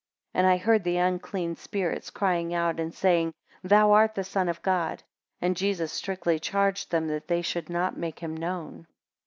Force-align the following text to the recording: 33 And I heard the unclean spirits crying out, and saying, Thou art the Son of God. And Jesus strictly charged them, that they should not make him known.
33 0.33 0.39
And 0.39 0.47
I 0.51 0.57
heard 0.57 0.83
the 0.83 0.97
unclean 0.97 1.55
spirits 1.57 2.09
crying 2.09 2.55
out, 2.55 2.79
and 2.79 2.91
saying, 2.91 3.35
Thou 3.63 3.91
art 3.91 4.15
the 4.15 4.23
Son 4.23 4.49
of 4.49 4.59
God. 4.63 5.03
And 5.39 5.55
Jesus 5.55 5.91
strictly 5.93 6.39
charged 6.39 6.89
them, 6.89 7.07
that 7.09 7.27
they 7.27 7.43
should 7.43 7.69
not 7.69 7.97
make 7.97 8.17
him 8.17 8.35
known. 8.35 8.87